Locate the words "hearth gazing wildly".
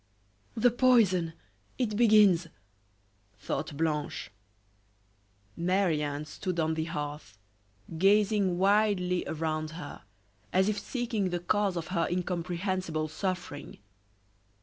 6.85-9.23